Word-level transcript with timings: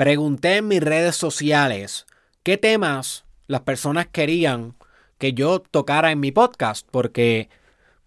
pregunté 0.00 0.56
en 0.56 0.68
mis 0.68 0.80
redes 0.80 1.14
sociales 1.14 2.06
qué 2.42 2.56
temas 2.56 3.26
las 3.48 3.60
personas 3.60 4.06
querían 4.06 4.74
que 5.18 5.34
yo 5.34 5.60
tocara 5.60 6.10
en 6.10 6.20
mi 6.20 6.32
podcast, 6.32 6.88
porque 6.90 7.50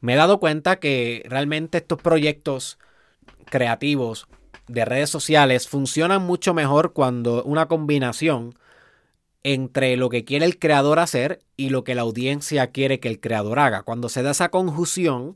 me 0.01 0.13
he 0.13 0.15
dado 0.15 0.39
cuenta 0.39 0.79
que 0.79 1.21
realmente 1.27 1.77
estos 1.77 2.01
proyectos 2.01 2.79
creativos 3.45 4.27
de 4.67 4.85
redes 4.85 5.11
sociales 5.11 5.67
funcionan 5.67 6.23
mucho 6.23 6.55
mejor 6.55 6.93
cuando 6.93 7.43
una 7.43 7.67
combinación 7.67 8.55
entre 9.43 9.95
lo 9.95 10.09
que 10.09 10.25
quiere 10.25 10.45
el 10.45 10.57
creador 10.57 10.97
hacer 10.97 11.43
y 11.57 11.69
lo 11.69 11.83
que 11.83 11.93
la 11.93 12.01
audiencia 12.01 12.71
quiere 12.71 12.99
que 12.99 13.09
el 13.09 13.19
creador 13.19 13.59
haga. 13.59 13.83
Cuando 13.83 14.09
se 14.09 14.23
da 14.23 14.31
esa 14.31 14.49
conjunción, 14.49 15.33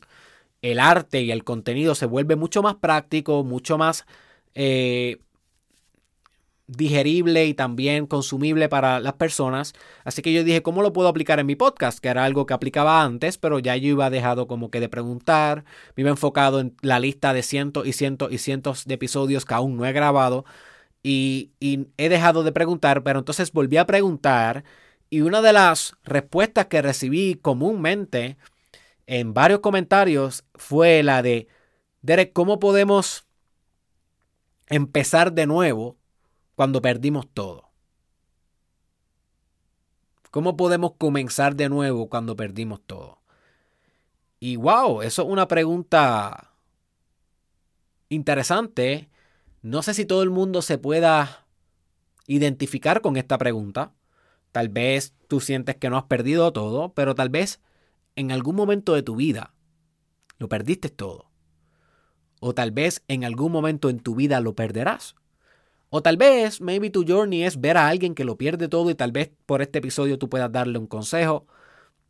el 0.64 0.80
arte 0.80 1.22
y 1.22 1.30
el 1.30 1.44
contenido 1.44 1.94
se 1.94 2.08
vuelve 2.08 2.36
mucho 2.36 2.64
más 2.64 2.74
práctico, 2.74 3.44
mucho 3.44 3.78
más 3.78 4.08
eh, 4.56 5.20
digerible 6.68 7.46
y 7.46 7.54
también 7.54 8.08
consumible 8.08 8.70
para 8.70 9.00
las 9.00 9.14
personas. 9.14 9.74
Así 10.04 10.22
que 10.22 10.34
yo 10.34 10.44
dije, 10.44 10.62
¿cómo 10.62 10.82
lo 10.82 10.94
puedo 10.94 11.08
aplicar 11.08 11.40
en 11.40 11.46
mi 11.48 11.56
podcast? 11.56 12.00
Que 12.00 12.10
era 12.10 12.26
algo 12.26 12.46
que 12.46 12.54
aplicaba 12.54 13.04
antes, 13.04 13.38
pero 13.38 13.60
ya 13.60 13.76
yo 13.78 13.90
iba 13.90 14.10
dejado 14.10 14.48
como 14.48 14.70
que 14.70 14.80
de 14.80 14.90
preguntar, 14.90 15.64
me 15.96 16.02
iba 16.02 16.10
enfocado 16.10 16.60
en 16.60 16.76
la 16.82 17.00
lista 17.00 17.34
de 17.34 17.44
cientos 17.44 17.88
y 17.88 17.94
cientos 17.94 18.32
y 18.32 18.38
cientos 18.38 18.86
de 18.86 18.96
episodios 18.96 19.46
que 19.46 19.54
aún 19.54 19.78
no 19.78 19.86
he 19.86 19.94
grabado 19.94 20.46
y, 21.04 21.52
he 21.98 22.10
dejado 22.10 22.44
de 22.44 22.52
preguntar, 22.52 23.04
pero 23.04 23.20
entonces 23.20 23.52
volví 23.54 23.78
a 23.78 23.86
preguntar 23.86 24.64
y 25.10 25.22
una 25.22 25.42
de 25.42 25.54
las 25.54 25.96
respuestas 26.04 26.68
que 26.68 26.82
recibí 26.82 27.36
comúnmente 27.36 28.38
en 29.08 29.34
varios 29.34 29.62
comentarios 29.62 30.44
fue 30.56 31.04
la 31.04 31.22
de, 31.22 31.48
Derek, 32.02 32.34
¿cómo 32.34 32.60
podemos 32.60 33.26
empezar 34.68 35.32
de 35.34 35.48
nuevo 35.48 35.98
cuando 36.58 36.82
perdimos 36.82 37.28
todo? 37.32 37.70
¿Cómo 40.32 40.58
podemos 40.58 40.94
comenzar 40.98 41.56
de 41.56 41.70
nuevo 41.70 42.10
cuando 42.10 42.36
perdimos 42.36 42.82
todo? 42.82 43.20
Y 44.40 44.56
wow, 44.56 45.04
eso 45.04 45.22
es 45.22 45.28
una 45.30 45.48
pregunta 45.48 46.56
interesante. 48.10 49.08
No 49.62 49.84
sé 49.84 49.94
si 49.94 50.06
todo 50.06 50.24
el 50.24 50.32
mundo 50.32 50.64
se 50.64 50.80
pueda 50.80 51.46
identificar 52.26 53.02
con 53.02 53.18
esta 53.18 53.38
pregunta. 53.38 53.94
Tal 54.52 54.70
vez 54.70 55.14
tú 55.28 55.42
sientes 55.42 55.76
que 55.76 55.92
no 55.92 55.98
has 55.98 56.06
perdido 56.06 56.52
todo, 56.54 56.92
pero 56.96 57.14
tal 57.14 57.30
vez 57.30 57.62
en 58.16 58.32
algún 58.32 58.56
momento 58.56 58.96
de 58.96 59.04
tu 59.04 59.16
vida 59.16 59.54
lo 60.40 60.50
perdiste 60.50 60.90
todo. 60.90 61.30
O 62.40 62.56
tal 62.56 62.72
vez 62.72 63.04
en 63.08 63.26
algún 63.26 63.52
momento 63.52 63.92
en 63.92 64.00
tu 64.00 64.16
vida 64.16 64.42
lo 64.42 64.56
perderás. 64.56 65.14
O 65.90 66.02
tal 66.02 66.18
vez, 66.18 66.60
maybe 66.62 66.90
tu 66.90 67.06
journey 67.08 67.44
es 67.44 67.60
ver 67.62 67.78
a 67.78 67.88
alguien 67.88 68.14
que 68.14 68.26
lo 68.26 68.38
pierde 68.38 68.68
todo 68.68 68.90
y 68.90 68.96
tal 68.96 69.12
vez 69.12 69.32
por 69.46 69.62
este 69.62 69.80
episodio 69.80 70.18
tú 70.20 70.30
puedas 70.30 70.52
darle 70.52 70.80
un 70.80 70.88
consejo, 70.88 71.48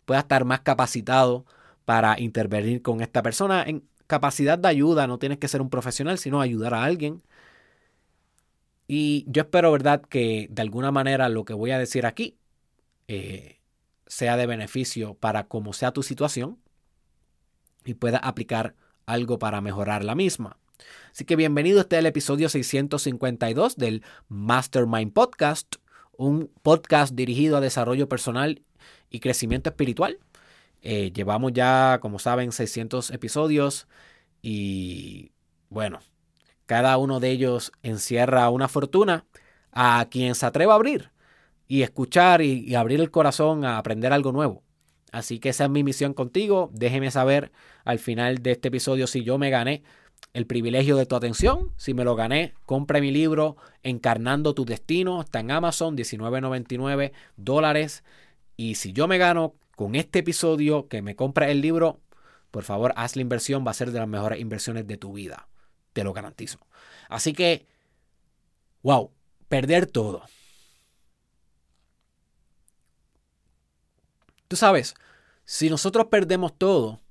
puedas 0.06 0.24
estar 0.24 0.46
más 0.46 0.62
capacitado 0.62 1.46
para 1.86 2.20
intervenir 2.20 2.82
con 2.82 3.02
esta 3.02 3.22
persona 3.24 3.64
en 3.64 3.84
capacidad 4.08 4.58
de 4.60 4.68
ayuda. 4.70 5.08
No 5.08 5.20
tienes 5.20 5.38
que 5.40 5.48
ser 5.48 5.62
un 5.62 5.70
profesional, 5.70 6.18
sino 6.18 6.42
ayudar 6.42 6.74
a 6.74 6.84
alguien. 6.84 7.22
Y 8.88 9.26
yo 9.28 9.44
espero, 9.44 9.72
¿verdad?, 9.72 10.02
que 10.02 10.48
de 10.50 10.62
alguna 10.62 10.92
manera 10.92 11.30
lo 11.30 11.46
que 11.46 11.54
voy 11.54 11.72
a 11.72 11.80
decir 11.80 12.06
aquí 12.06 12.38
eh, 13.08 13.60
sea 14.08 14.38
de 14.38 14.48
beneficio 14.48 15.14
para 15.16 15.48
como 15.48 15.74
sea 15.74 15.92
tu 15.92 16.04
situación 16.04 16.58
y 17.86 17.94
pueda 17.96 18.18
aplicar 18.18 18.76
algo 19.06 19.40
para 19.40 19.62
mejorar 19.62 20.04
la 20.04 20.16
misma. 20.16 20.58
Así 21.12 21.26
que 21.26 21.36
bienvenido, 21.36 21.82
este 21.82 21.96
es 21.96 22.00
el 22.00 22.06
episodio 22.06 22.50
652 22.50 23.76
del 23.78 24.04
Mastermind 24.30 25.14
Podcast, 25.14 25.76
un 26.18 26.52
podcast 26.62 27.14
dirigido 27.16 27.58
a 27.58 27.62
desarrollo 27.62 28.08
personal 28.08 28.62
y 29.10 29.20
crecimiento 29.20 29.70
espiritual. 29.70 30.20
Eh, 30.82 31.12
llevamos 31.14 31.54
ya, 31.54 32.00
como 32.02 32.20
saben, 32.20 32.52
600 32.52 33.12
episodios 33.12 33.88
y 34.42 35.32
bueno, 35.70 36.00
cada 36.66 36.98
uno 36.98 37.20
de 37.20 37.32
ellos 37.32 37.72
encierra 37.82 38.50
una 38.50 38.68
fortuna 38.68 39.26
a 39.72 40.08
quien 40.10 40.36
se 40.36 40.46
atreva 40.46 40.74
a 40.74 40.76
abrir 40.76 41.12
y 41.68 41.82
escuchar 41.82 42.42
y, 42.42 42.76
abrir 42.76 43.00
el 43.00 43.12
corazón 43.12 43.66
a 43.66 43.78
aprender 43.78 44.14
algo 44.14 44.32
nuevo. 44.32 44.64
Así 45.12 45.40
que 45.40 45.50
esa 45.50 45.66
es 45.66 45.70
mi 45.70 45.84
misión 45.84 46.14
contigo. 46.14 46.70
Déjeme 46.74 47.12
saber 47.12 47.52
al 47.86 48.00
final 48.00 48.38
de 48.44 48.52
este 48.52 48.68
episodio 48.68 49.08
si 49.08 49.24
yo 49.24 49.38
me 49.38 49.50
gané 49.50 49.84
el 50.34 50.46
privilegio 50.46 50.98
de 50.98 51.06
tu 51.06 51.16
atención. 51.16 51.72
Si 51.78 51.94
me 51.94 52.04
lo 52.04 52.16
gané, 52.16 52.54
compre 52.66 53.02
mi 53.02 53.12
libro 53.12 53.58
Encarnando 53.84 54.54
tu 54.54 54.66
Destino. 54.66 55.22
Está 55.22 55.40
en 55.40 55.52
Amazon, 55.52 55.98
19.99 55.98 57.12
dólares. 57.38 58.04
Y 58.56 58.76
si 58.76 58.94
yo 58.94 59.08
me 59.08 59.18
gano 59.18 59.56
con 59.76 59.96
este 59.96 60.20
episodio 60.20 60.88
que 60.88 61.02
me 61.02 61.16
compra 61.16 61.50
el 61.50 61.62
libro, 61.62 62.02
por 62.52 62.64
favor, 62.64 62.94
haz 62.98 63.16
la 63.16 63.24
inversión. 63.24 63.66
Va 63.66 63.72
a 63.72 63.74
ser 63.76 63.92
de 63.92 64.00
las 64.00 64.08
mejores 64.08 64.40
inversiones 64.40 64.86
de 64.86 64.98
tu 64.98 65.14
vida. 65.14 65.48
Te 65.94 66.04
lo 66.04 66.14
garantizo. 66.14 66.60
Así 67.10 67.34
que, 67.34 67.66
wow, 68.84 69.12
perder 69.48 69.88
todo. 69.88 70.24
Tú 74.48 74.56
sabes, 74.56 74.94
si 75.46 75.70
nosotros 75.70 76.08
perdemos 76.08 76.58
todo, 76.58 77.02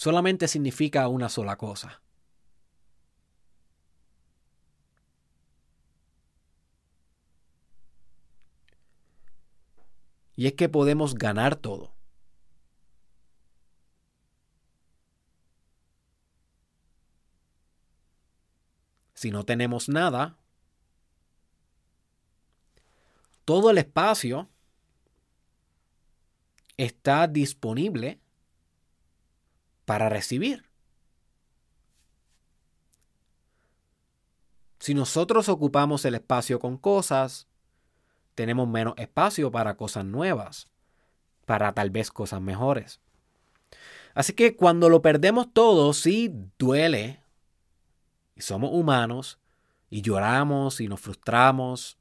solamente 0.00 0.48
significa 0.48 1.06
una 1.08 1.28
sola 1.28 1.56
cosa. 1.58 2.00
Y 10.36 10.46
es 10.46 10.54
que 10.54 10.70
podemos 10.70 11.14
ganar 11.14 11.54
todo. 11.54 11.92
Si 19.12 19.30
no 19.30 19.44
tenemos 19.44 19.90
nada, 19.90 20.38
todo 23.44 23.68
el 23.68 23.76
espacio 23.76 24.48
está 26.78 27.26
disponible 27.26 28.18
para 29.90 30.08
recibir. 30.08 30.70
Si 34.78 34.94
nosotros 34.94 35.48
ocupamos 35.48 36.04
el 36.04 36.14
espacio 36.14 36.60
con 36.60 36.76
cosas, 36.76 37.48
tenemos 38.36 38.68
menos 38.68 38.94
espacio 38.98 39.50
para 39.50 39.76
cosas 39.76 40.04
nuevas, 40.04 40.70
para 41.44 41.74
tal 41.74 41.90
vez 41.90 42.12
cosas 42.12 42.40
mejores. 42.40 43.00
Así 44.14 44.32
que 44.32 44.54
cuando 44.54 44.88
lo 44.88 45.02
perdemos 45.02 45.52
todo, 45.52 45.92
sí 45.92 46.32
duele, 46.56 47.24
y 48.36 48.42
somos 48.42 48.70
humanos, 48.72 49.40
y 49.88 50.02
lloramos 50.02 50.80
y 50.80 50.86
nos 50.86 51.00
frustramos, 51.00 51.98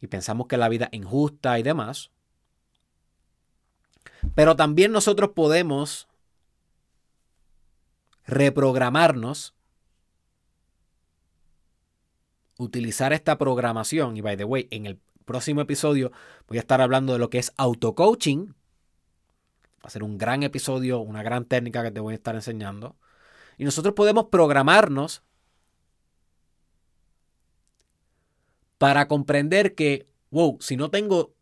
y 0.00 0.06
pensamos 0.06 0.46
que 0.46 0.56
la 0.56 0.68
vida 0.68 0.88
es 0.92 1.00
injusta 1.00 1.58
y 1.58 1.64
demás. 1.64 2.12
Pero 4.36 4.54
también 4.54 4.92
nosotros 4.92 5.30
podemos 5.34 6.07
reprogramarnos, 8.28 9.54
utilizar 12.58 13.12
esta 13.12 13.38
programación. 13.38 14.16
Y 14.16 14.20
by 14.20 14.36
the 14.36 14.44
way, 14.44 14.68
en 14.70 14.86
el 14.86 15.00
próximo 15.24 15.62
episodio 15.62 16.12
voy 16.46 16.58
a 16.58 16.60
estar 16.60 16.80
hablando 16.80 17.14
de 17.14 17.18
lo 17.18 17.30
que 17.30 17.38
es 17.38 17.52
auto-coaching. 17.56 18.48
Va 19.82 19.84
a 19.84 19.90
ser 19.90 20.02
un 20.02 20.18
gran 20.18 20.42
episodio, 20.42 21.00
una 21.00 21.22
gran 21.22 21.46
técnica 21.46 21.82
que 21.82 21.90
te 21.90 22.00
voy 22.00 22.12
a 22.12 22.16
estar 22.16 22.34
enseñando. 22.34 22.96
Y 23.56 23.64
nosotros 23.64 23.94
podemos 23.94 24.26
programarnos 24.26 25.22
para 28.76 29.08
comprender 29.08 29.74
que, 29.74 30.06
wow, 30.30 30.58
si 30.60 30.76
no 30.76 30.90
tengo 30.90 31.34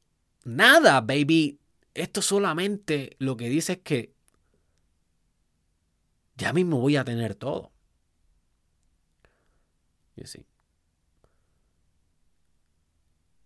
nada, 0.44 1.00
baby, 1.00 1.58
esto 1.94 2.22
solamente 2.22 3.16
lo 3.18 3.36
que 3.36 3.48
dice 3.48 3.74
es 3.74 3.78
que 3.80 4.15
ya 6.36 6.52
mismo 6.52 6.80
voy 6.80 6.96
a 6.96 7.04
tener 7.04 7.34
todo. 7.34 7.72
Y 10.16 10.26
sí. 10.26 10.46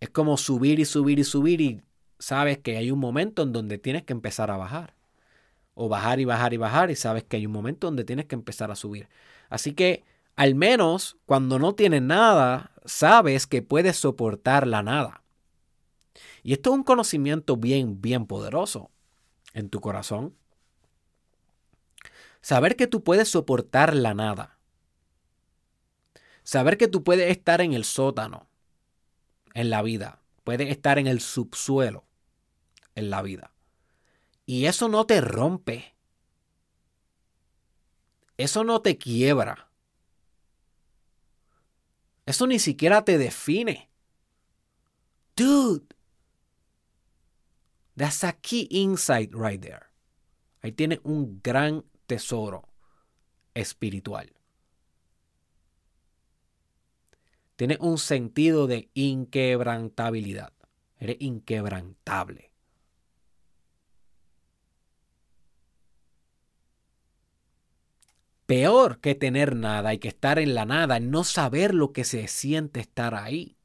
Es 0.01 0.11
como 0.11 0.37
subir 0.37 0.79
y 0.79 0.85
subir 0.85 1.19
y 1.19 1.25
subir 1.25 1.61
y 1.61 1.83
sabes 2.19 2.59
que 2.59 2.77
hay 2.77 2.91
un 2.91 2.99
momento 2.99 3.43
en 3.43 3.53
donde 3.53 3.79
tienes 3.79 4.05
que 4.05 4.13
empezar 4.13 4.51
a 4.51 4.57
bajar. 4.57 4.95
O 5.75 5.89
bajar 5.89 6.21
y 6.21 6.25
bajar 6.25 6.53
y 6.53 6.57
bajar 6.57 6.91
y 6.91 6.97
sabes 6.97 7.25
que 7.25 7.37
hay 7.37 7.47
un 7.47 7.53
momento 7.53 7.87
donde 7.87 8.05
tienes 8.05 8.27
que 8.27 8.35
empezar 8.35 8.71
a 8.71 8.77
subir. 8.77 9.09
Así 9.49 9.73
que 9.73 10.05
al 10.37 10.55
menos 10.55 11.17
cuando 11.27 11.59
no 11.59 11.75
tienes 11.75 12.03
nada, 12.03 12.73
sabes 12.85 13.47
que 13.47 13.63
puedes 13.63 13.97
soportar 13.97 14.67
la 14.67 14.83
nada. 14.83 15.23
Y 16.43 16.53
esto 16.55 16.71
es 16.71 16.77
un 16.77 16.83
conocimiento 16.83 17.57
bien, 17.57 18.01
bien 18.01 18.27
poderoso 18.27 18.91
en 19.53 19.69
tu 19.69 19.81
corazón. 19.81 20.35
Saber 22.41 22.77
que 22.77 22.87
tú 22.87 23.05
puedes 23.05 23.29
soportar 23.29 23.95
la 23.95 24.15
nada. 24.15 24.59
Saber 26.43 26.79
que 26.79 26.89
tú 26.89 27.05
puedes 27.05 27.31
estar 27.31 27.61
en 27.61 27.75
el 27.75 27.85
sótano 27.85 28.49
en 29.55 29.71
la 29.71 29.83
vida, 29.83 30.23
puedes 30.45 30.71
estar 30.71 30.99
en 30.99 31.07
el 31.07 31.21
subsuelo 31.21 32.07
en 32.95 33.11
la 33.11 33.23
vida. 33.23 33.53
Y 34.47 34.67
eso 34.67 34.89
no 34.89 35.07
te 35.07 35.21
rompe. 35.21 35.95
Eso 38.37 38.65
no 38.65 38.81
te 38.81 38.97
quiebra. 38.97 39.71
Eso 42.27 42.47
ni 42.47 42.59
siquiera 42.59 43.05
te 43.05 43.19
define. 43.19 43.91
Dude, 45.37 45.95
that's 47.97 48.25
a 48.25 48.33
key 48.33 48.67
insight 48.71 49.35
right 49.35 49.61
there. 49.61 49.87
Ahí 50.63 50.73
tiene 50.73 51.01
un 51.05 51.41
gran 51.43 51.85
tesoro 52.11 52.69
espiritual. 53.55 54.33
Tiene 57.55 57.79
un 57.79 57.99
sentido 57.99 58.67
de 58.67 58.91
inquebrantabilidad. 58.95 60.53
Eres 60.99 61.19
inquebrantable. 61.21 62.51
Peor 68.47 68.99
que 68.99 69.15
tener 69.15 69.55
nada 69.55 69.95
y 69.95 69.99
que 69.99 70.09
estar 70.09 70.41
en 70.41 70.57
la 70.57 70.65
nada, 70.65 70.99
no 70.99 71.23
saber 71.23 71.73
lo 71.77 71.93
que 71.93 72.03
se 72.03 72.27
siente 72.27 72.81
estar 72.81 73.15
ahí. 73.15 73.57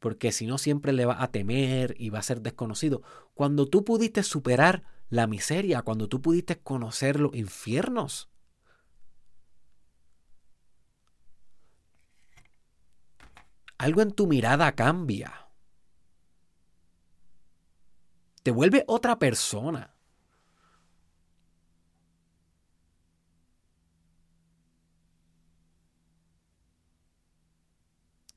Porque 0.00 0.32
si 0.32 0.46
no, 0.46 0.58
siempre 0.58 0.92
le 0.92 1.04
va 1.04 1.22
a 1.22 1.30
temer 1.30 1.94
y 1.98 2.08
va 2.08 2.18
a 2.18 2.22
ser 2.22 2.40
desconocido. 2.40 3.02
Cuando 3.34 3.66
tú 3.66 3.84
pudiste 3.84 4.22
superar 4.22 4.82
la 5.10 5.26
miseria, 5.26 5.82
cuando 5.82 6.08
tú 6.08 6.22
pudiste 6.22 6.58
conocer 6.58 7.20
los 7.20 7.34
infiernos. 7.34 8.30
Algo 13.76 14.02
en 14.02 14.12
tu 14.12 14.26
mirada 14.26 14.72
cambia. 14.74 15.48
Te 18.42 18.50
vuelve 18.50 18.84
otra 18.86 19.18
persona. 19.18 19.94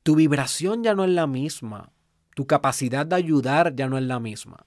Tu 0.03 0.15
vibración 0.15 0.83
ya 0.83 0.93
no 0.95 1.05
es 1.05 1.09
la 1.09 1.27
misma. 1.27 1.91
Tu 2.35 2.45
capacidad 2.45 3.05
de 3.05 3.15
ayudar 3.15 3.75
ya 3.75 3.87
no 3.87 3.97
es 3.97 4.03
la 4.03 4.19
misma. 4.19 4.65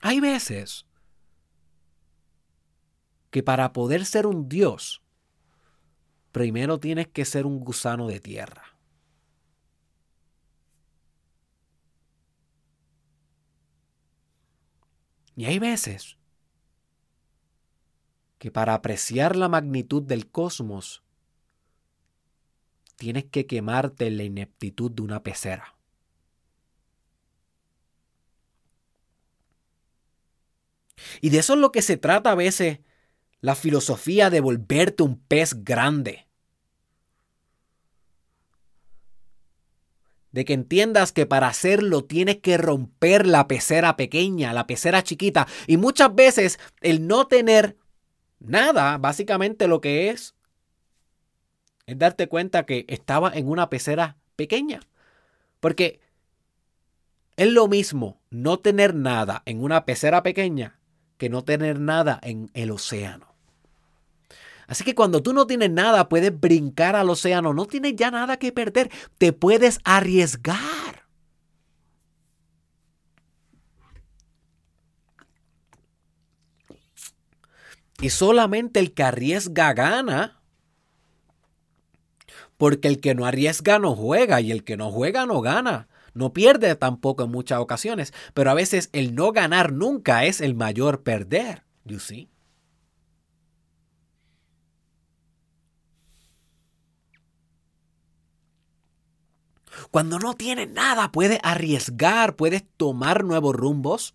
Hay 0.00 0.20
veces 0.20 0.86
que 3.30 3.42
para 3.42 3.72
poder 3.72 4.04
ser 4.04 4.26
un 4.26 4.48
Dios, 4.48 5.02
primero 6.30 6.78
tienes 6.78 7.08
que 7.08 7.24
ser 7.24 7.46
un 7.46 7.60
gusano 7.60 8.06
de 8.06 8.20
tierra. 8.20 8.64
Y 15.36 15.46
hay 15.46 15.58
veces 15.58 16.16
que 18.44 18.50
para 18.50 18.74
apreciar 18.74 19.36
la 19.36 19.48
magnitud 19.48 20.02
del 20.02 20.30
cosmos, 20.30 21.02
tienes 22.96 23.24
que 23.24 23.46
quemarte 23.46 24.06
en 24.06 24.18
la 24.18 24.24
ineptitud 24.24 24.90
de 24.90 25.00
una 25.00 25.22
pecera. 25.22 25.78
Y 31.22 31.30
de 31.30 31.38
eso 31.38 31.54
es 31.54 31.58
lo 31.58 31.72
que 31.72 31.80
se 31.80 31.96
trata 31.96 32.32
a 32.32 32.34
veces 32.34 32.80
la 33.40 33.54
filosofía 33.54 34.28
de 34.28 34.40
volverte 34.40 35.02
un 35.04 35.18
pez 35.18 35.64
grande. 35.64 36.26
De 40.32 40.44
que 40.44 40.52
entiendas 40.52 41.12
que 41.12 41.24
para 41.24 41.48
hacerlo 41.48 42.04
tienes 42.04 42.40
que 42.40 42.58
romper 42.58 43.26
la 43.26 43.48
pecera 43.48 43.96
pequeña, 43.96 44.52
la 44.52 44.66
pecera 44.66 45.02
chiquita. 45.02 45.48
Y 45.66 45.78
muchas 45.78 46.14
veces 46.14 46.60
el 46.82 47.06
no 47.06 47.26
tener 47.26 47.78
nada, 48.38 48.98
básicamente 48.98 49.68
lo 49.68 49.80
que 49.80 50.10
es, 50.10 50.34
es 51.86 51.98
darte 51.98 52.28
cuenta 52.28 52.66
que 52.66 52.84
estaba 52.88 53.32
en 53.32 53.48
una 53.48 53.70
pecera 53.70 54.16
pequeña. 54.36 54.80
Porque 55.60 56.00
es 57.36 57.48
lo 57.48 57.68
mismo 57.68 58.20
no 58.30 58.58
tener 58.58 58.94
nada 58.94 59.42
en 59.46 59.62
una 59.62 59.84
pecera 59.84 60.22
pequeña 60.22 60.78
que 61.18 61.28
no 61.28 61.42
tener 61.42 61.80
nada 61.80 62.20
en 62.22 62.50
el 62.54 62.70
océano. 62.70 63.34
Así 64.66 64.84
que 64.84 64.94
cuando 64.94 65.22
tú 65.22 65.32
no 65.32 65.46
tienes 65.46 65.70
nada, 65.70 66.08
puedes 66.08 66.38
brincar 66.38 66.96
al 66.96 67.10
océano, 67.10 67.52
no 67.52 67.66
tienes 67.66 67.96
ya 67.96 68.10
nada 68.10 68.38
que 68.38 68.52
perder, 68.52 68.90
te 69.18 69.32
puedes 69.32 69.78
arriesgar. 69.84 70.58
Y 78.00 78.10
solamente 78.10 78.80
el 78.80 78.92
que 78.92 79.02
arriesga 79.02 79.72
gana. 79.72 80.40
Porque 82.56 82.88
el 82.88 83.00
que 83.00 83.14
no 83.14 83.26
arriesga 83.26 83.78
no 83.78 83.94
juega 83.94 84.40
y 84.40 84.52
el 84.52 84.64
que 84.64 84.76
no 84.76 84.90
juega 84.90 85.26
no 85.26 85.40
gana. 85.40 85.88
No 86.14 86.32
pierde 86.32 86.76
tampoco 86.76 87.24
en 87.24 87.30
muchas 87.32 87.58
ocasiones, 87.58 88.12
pero 88.34 88.50
a 88.50 88.54
veces 88.54 88.88
el 88.92 89.14
no 89.16 89.32
ganar 89.32 89.72
nunca 89.72 90.24
es 90.24 90.40
el 90.40 90.54
mayor 90.54 91.02
perder. 91.02 91.64
You 91.84 91.98
see? 91.98 92.30
Cuando 99.90 100.18
no 100.18 100.34
tienes 100.34 100.70
nada, 100.70 101.10
puedes 101.12 101.40
arriesgar, 101.42 102.36
puedes 102.36 102.64
tomar 102.76 103.24
nuevos 103.24 103.54
rumbos. 103.54 104.14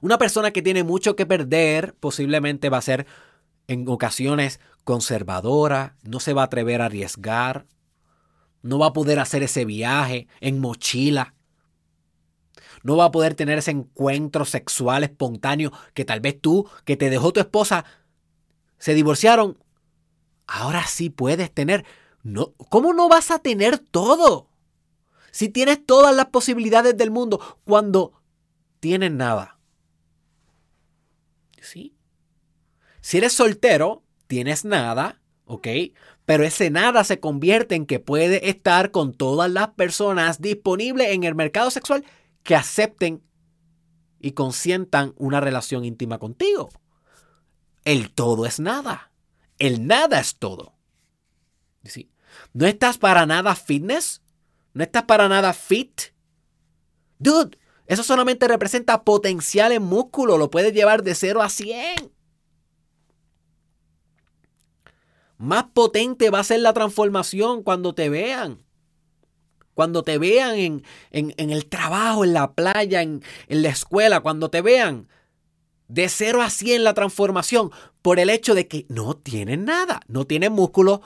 Una 0.00 0.18
persona 0.18 0.50
que 0.50 0.62
tiene 0.62 0.84
mucho 0.84 1.16
que 1.16 1.26
perder 1.26 1.94
posiblemente 1.94 2.70
va 2.70 2.78
a 2.78 2.82
ser 2.82 3.06
en 3.68 3.88
ocasiones 3.88 4.60
conservadora, 4.84 5.96
no 6.02 6.20
se 6.20 6.32
va 6.32 6.42
a 6.42 6.46
atrever 6.46 6.82
a 6.82 6.86
arriesgar, 6.86 7.66
no 8.62 8.78
va 8.78 8.86
a 8.86 8.92
poder 8.92 9.18
hacer 9.18 9.42
ese 9.42 9.64
viaje 9.64 10.26
en 10.40 10.58
mochila. 10.58 11.34
No 12.82 12.96
va 12.96 13.06
a 13.06 13.10
poder 13.10 13.34
tener 13.34 13.58
ese 13.58 13.70
encuentro 13.70 14.44
sexual 14.44 15.04
espontáneo 15.04 15.72
que 15.94 16.04
tal 16.04 16.20
vez 16.20 16.40
tú, 16.40 16.68
que 16.84 16.96
te 16.96 17.10
dejó 17.10 17.32
tu 17.32 17.40
esposa, 17.40 17.84
se 18.78 18.94
divorciaron. 18.94 19.58
Ahora 20.46 20.86
sí 20.86 21.10
puedes 21.10 21.52
tener. 21.52 21.84
No, 22.22 22.54
¿Cómo 22.70 22.92
no 22.92 23.08
vas 23.08 23.30
a 23.30 23.38
tener 23.38 23.78
todo? 23.78 24.48
Si 25.30 25.48
tienes 25.48 25.84
todas 25.84 26.14
las 26.14 26.26
posibilidades 26.26 26.96
del 26.96 27.10
mundo 27.10 27.58
cuando 27.64 28.20
tienes 28.80 29.12
nada. 29.12 29.59
¿Sí? 31.60 31.94
Si 33.00 33.18
eres 33.18 33.32
soltero, 33.32 34.02
tienes 34.26 34.64
nada, 34.64 35.20
¿ok? 35.44 35.68
pero 36.30 36.44
ese 36.44 36.70
nada 36.70 37.02
se 37.02 37.18
convierte 37.18 37.74
en 37.74 37.86
que 37.86 37.98
puede 37.98 38.50
estar 38.50 38.92
con 38.92 39.14
todas 39.14 39.50
las 39.50 39.70
personas 39.70 40.40
disponibles 40.40 41.08
en 41.08 41.24
el 41.24 41.34
mercado 41.34 41.72
sexual 41.72 42.04
que 42.44 42.54
acepten 42.54 43.20
y 44.20 44.30
consientan 44.30 45.12
una 45.16 45.40
relación 45.40 45.84
íntima 45.84 46.18
contigo. 46.18 46.68
El 47.84 48.12
todo 48.12 48.46
es 48.46 48.60
nada. 48.60 49.10
El 49.58 49.88
nada 49.88 50.20
es 50.20 50.36
todo. 50.36 50.74
¿No 52.52 52.66
estás 52.66 52.96
para 52.96 53.26
nada 53.26 53.56
fitness? 53.56 54.22
¿No 54.72 54.84
estás 54.84 55.02
para 55.02 55.28
nada 55.28 55.52
fit? 55.52 56.00
Dude, 57.18 57.58
eso 57.90 58.04
solamente 58.04 58.46
representa 58.46 59.02
potencial 59.02 59.72
en 59.72 59.82
músculo. 59.82 60.38
Lo 60.38 60.48
puedes 60.48 60.72
llevar 60.72 61.02
de 61.02 61.16
0 61.16 61.42
a 61.42 61.48
100. 61.48 62.12
Más 65.38 65.64
potente 65.74 66.30
va 66.30 66.38
a 66.38 66.44
ser 66.44 66.60
la 66.60 66.72
transformación 66.72 67.64
cuando 67.64 67.92
te 67.92 68.08
vean. 68.08 68.64
Cuando 69.74 70.04
te 70.04 70.18
vean 70.18 70.56
en, 70.56 71.34
el 71.36 71.66
trabajo, 71.66 72.22
en 72.22 72.32
la 72.32 72.52
playa, 72.52 73.02
en, 73.02 73.24
en 73.48 73.62
la 73.64 73.70
escuela, 73.70 74.20
cuando 74.20 74.50
te 74.50 74.62
vean 74.62 75.08
de 75.88 76.08
0 76.08 76.42
a 76.42 76.50
100 76.50 76.84
la 76.84 76.94
transformación 76.94 77.72
por 78.02 78.20
el 78.20 78.30
hecho 78.30 78.54
de 78.54 78.68
que 78.68 78.86
no 78.88 79.16
tienes 79.16 79.58
nada, 79.58 80.00
no 80.06 80.28
tienes 80.28 80.52
músculo, 80.52 81.02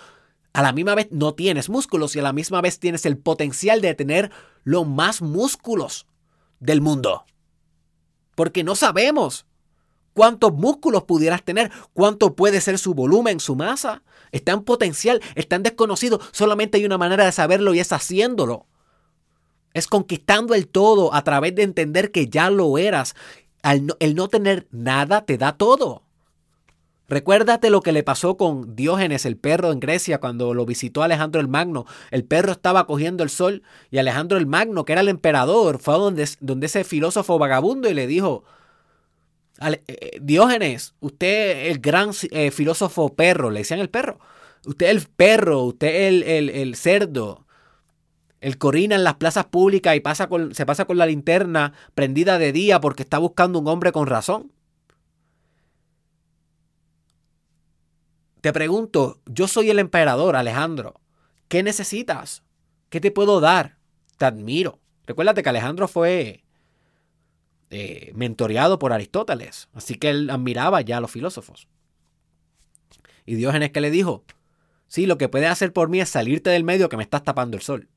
a 0.52 0.60
la 0.60 0.74
misma 0.74 0.94
vez 0.94 1.08
no 1.12 1.32
tienes 1.32 1.70
músculos 1.70 2.14
y 2.14 2.18
a 2.18 2.22
la 2.22 2.34
misma 2.34 2.60
vez 2.60 2.78
tienes 2.78 3.06
el 3.06 3.16
potencial 3.16 3.80
de 3.80 3.94
tener 3.94 4.30
los 4.64 4.86
más 4.86 5.22
músculos 5.22 6.06
del 6.64 6.80
mundo. 6.80 7.24
Porque 8.34 8.64
no 8.64 8.74
sabemos 8.74 9.46
cuántos 10.14 10.52
músculos 10.54 11.04
pudieras 11.04 11.44
tener, 11.44 11.70
cuánto 11.92 12.34
puede 12.34 12.60
ser 12.60 12.78
su 12.78 12.94
volumen, 12.94 13.38
su 13.38 13.54
masa. 13.54 14.02
Está 14.32 14.52
en 14.52 14.62
potencial, 14.62 15.20
está 15.34 15.56
en 15.56 15.62
desconocido. 15.62 16.20
Solamente 16.32 16.78
hay 16.78 16.86
una 16.86 16.98
manera 16.98 17.24
de 17.24 17.32
saberlo 17.32 17.74
y 17.74 17.80
es 17.80 17.92
haciéndolo. 17.92 18.66
Es 19.74 19.86
conquistando 19.86 20.54
el 20.54 20.68
todo 20.68 21.14
a 21.14 21.22
través 21.22 21.54
de 21.54 21.62
entender 21.62 22.10
que 22.10 22.28
ya 22.28 22.50
lo 22.50 22.78
eras. 22.78 23.14
el 23.62 24.14
no 24.14 24.28
tener 24.28 24.66
nada 24.70 25.24
te 25.24 25.36
da 25.36 25.56
todo. 25.56 26.03
Recuérdate 27.08 27.68
lo 27.68 27.82
que 27.82 27.92
le 27.92 28.02
pasó 28.02 28.36
con 28.36 28.74
Diógenes, 28.74 29.26
el 29.26 29.36
perro 29.36 29.72
en 29.72 29.80
Grecia, 29.80 30.20
cuando 30.20 30.54
lo 30.54 30.64
visitó 30.64 31.02
Alejandro 31.02 31.40
el 31.40 31.48
Magno. 31.48 31.84
El 32.10 32.24
perro 32.24 32.52
estaba 32.52 32.86
cogiendo 32.86 33.22
el 33.22 33.30
sol 33.30 33.62
y 33.90 33.98
Alejandro 33.98 34.38
el 34.38 34.46
Magno, 34.46 34.84
que 34.84 34.92
era 34.92 35.02
el 35.02 35.08
emperador, 35.08 35.78
fue 35.80 35.94
a 35.94 35.98
donde, 35.98 36.22
ese 36.22 36.84
filósofo 36.84 37.38
vagabundo 37.38 37.90
y 37.90 37.94
le 37.94 38.06
dijo, 38.06 38.44
eh, 39.60 39.82
eh, 39.86 40.18
Diógenes, 40.22 40.94
usted 41.00 41.66
el 41.66 41.78
gran 41.80 42.10
eh, 42.30 42.50
filósofo 42.50 43.14
perro, 43.14 43.50
le 43.50 43.60
decían 43.60 43.80
el 43.80 43.90
perro, 43.90 44.18
usted 44.64 44.86
el 44.86 45.02
perro, 45.02 45.62
usted 45.62 46.08
el, 46.08 46.22
el, 46.22 46.48
el 46.48 46.74
cerdo, 46.74 47.44
el 48.40 48.56
corina 48.56 48.94
en 48.94 49.04
las 49.04 49.14
plazas 49.16 49.44
públicas 49.46 49.94
y 49.94 50.00
pasa 50.00 50.28
con, 50.28 50.54
se 50.54 50.64
pasa 50.64 50.86
con 50.86 50.96
la 50.96 51.06
linterna 51.06 51.74
prendida 51.94 52.38
de 52.38 52.52
día 52.52 52.80
porque 52.80 53.02
está 53.02 53.18
buscando 53.18 53.58
un 53.58 53.68
hombre 53.68 53.92
con 53.92 54.06
razón. 54.06 54.52
Te 58.44 58.52
pregunto, 58.52 59.22
yo 59.24 59.48
soy 59.48 59.70
el 59.70 59.78
emperador, 59.78 60.36
Alejandro. 60.36 61.00
¿Qué 61.48 61.62
necesitas? 61.62 62.42
¿Qué 62.90 63.00
te 63.00 63.10
puedo 63.10 63.40
dar? 63.40 63.78
Te 64.18 64.26
admiro. 64.26 64.80
Recuérdate 65.06 65.42
que 65.42 65.48
Alejandro 65.48 65.88
fue 65.88 66.44
eh, 67.70 68.12
mentoreado 68.14 68.78
por 68.78 68.92
Aristóteles, 68.92 69.70
así 69.72 69.94
que 69.94 70.10
él 70.10 70.28
admiraba 70.28 70.82
ya 70.82 70.98
a 70.98 71.00
los 71.00 71.10
filósofos. 71.10 71.68
Y 73.24 73.36
Diógenes 73.36 73.70
que 73.70 73.80
le 73.80 73.90
dijo, 73.90 74.26
sí, 74.88 75.06
lo 75.06 75.16
que 75.16 75.30
puedes 75.30 75.48
hacer 75.48 75.72
por 75.72 75.88
mí 75.88 76.02
es 76.02 76.10
salirte 76.10 76.50
del 76.50 76.64
medio 76.64 76.90
que 76.90 76.98
me 76.98 77.02
estás 77.02 77.22
tapando 77.22 77.56
el 77.56 77.62
sol. 77.62 77.88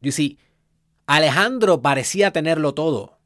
You 0.00 0.10
see, 0.10 0.40
Alejandro 1.06 1.82
parecía 1.82 2.32
tenerlo 2.32 2.74
todo 2.74 3.19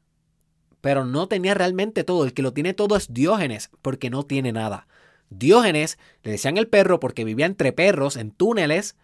pero 0.85 1.03
no 1.03 1.27
tenía 1.27 1.55
realmente 1.55 2.03
todo. 2.03 2.25
El 2.25 2.33
que 2.35 2.43
lo 2.43 2.53
tiene 2.53 2.75
todo 2.75 2.95
es 2.95 3.11
Diógenes, 3.11 3.71
porque 3.81 4.11
no 4.11 4.21
tiene 4.21 4.51
nada. 4.51 4.85
Diógenes, 5.31 5.97
le 6.21 6.29
decían 6.29 6.57
el 6.57 6.67
perro 6.67 6.99
porque 6.99 7.23
vivía 7.23 7.47
entre 7.47 7.73
perros, 7.73 8.17
en 8.17 8.29
túneles, 8.29 8.95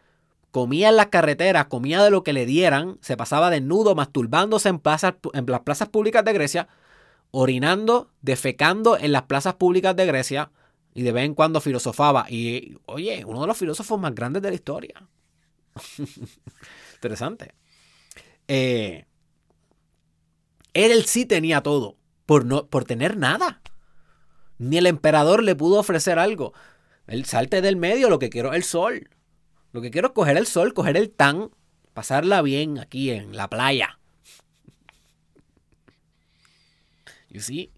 comía 0.52 0.90
en 0.90 0.96
las 0.96 1.08
carreteras, 1.08 1.66
comía 1.66 2.04
de 2.04 2.12
lo 2.12 2.22
que 2.22 2.34
le 2.34 2.46
dieran, 2.46 3.00
se 3.02 3.18
pasaba 3.18 3.50
desnudo, 3.50 3.96
masturbándose 3.96 4.70
en, 4.70 4.80
las 5.48 5.60
plazas 5.62 5.90
públicas 5.90 6.24
de 6.24 6.34
Grecia, 6.34 6.68
orinando, 7.32 8.12
defecando 8.22 8.96
en 8.96 9.12
las 9.12 9.24
plazas 9.24 9.56
públicas 9.56 9.96
de 9.96 10.06
Grecia 10.06 10.52
y 10.94 11.02
de 11.02 11.12
vez 11.12 11.26
en 11.26 11.34
cuando 11.34 11.62
filosofaba. 11.62 12.28
Y, 12.30 12.78
oye, 12.86 13.26
uno 13.26 13.42
de 13.42 13.48
los 13.48 13.58
filósofos 13.58 14.00
más 14.00 14.14
grandes 14.14 14.44
de 14.44 14.50
la 14.50 14.56
historia. 14.56 15.02
Interesante. 16.94 17.56
Eh, 18.48 19.06
él 20.74 21.06
sí 21.06 21.26
tenía 21.26 21.62
todo, 21.62 21.98
por, 22.26 22.46
no, 22.46 22.68
por 22.68 22.86
tener 22.86 23.18
nada. 23.18 23.62
Ni 24.58 24.78
el 24.78 24.88
emperador 24.88 25.44
le 25.44 25.56
pudo 25.56 25.80
ofrecer 25.80 26.20
algo. 26.20 26.54
Él 27.08 27.26
salte 27.26 27.62
del 27.62 27.76
medio, 27.76 28.10
lo 28.10 28.20
que 28.20 28.30
quiero 28.30 28.52
es 28.52 28.58
el 28.58 28.64
sol. 28.64 29.10
Lo 29.72 29.82
que 29.82 29.92
quiero 29.92 30.10
es 30.10 30.14
coger 30.14 30.38
el 30.38 30.48
sol, 30.48 30.74
coger 30.74 30.98
el 30.98 31.10
tan, 31.10 31.52
pasarla 31.94 32.42
bien 32.42 32.80
aquí 32.80 33.12
en 33.12 33.36
la 33.36 33.50
playa. 33.50 34.00
You 37.30 37.42
see? 37.42 37.72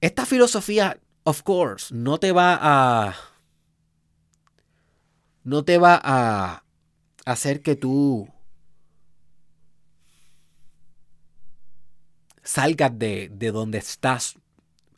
Esta 0.00 0.26
filosofía, 0.26 0.98
of 1.24 1.42
course, 1.42 1.94
no 1.94 2.18
te 2.18 2.32
va 2.32 2.58
a. 2.60 3.16
No 5.44 5.64
te 5.64 5.78
va 5.78 6.00
a 6.02 6.64
hacer 7.24 7.62
que 7.62 7.74
tú 7.74 8.28
salgas 12.42 12.98
de, 12.98 13.30
de 13.32 13.50
donde 13.50 13.78
estás 13.78 14.36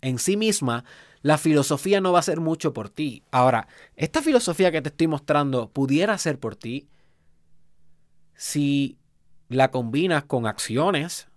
en 0.01 0.19
sí 0.19 0.37
misma, 0.37 0.85
la 1.23 1.39
filosofía 1.39 2.01
no 2.01 2.13
va 2.13 2.19
a 2.19 2.23
ser 2.23 2.41
mucho 2.41 2.75
por 2.75 2.91
ti. 2.91 3.23
Ahora, 3.31 3.67
esta 3.97 4.21
filosofía 4.21 4.71
que 4.71 4.83
te 4.83 4.91
estoy 4.91 5.07
mostrando 5.07 5.71
pudiera 5.71 6.19
ser 6.19 6.39
por 6.39 6.55
ti 6.55 6.89
si 8.35 8.99
la 9.49 9.71
combinas 9.71 10.25
con 10.25 10.47
acciones, 10.47 11.29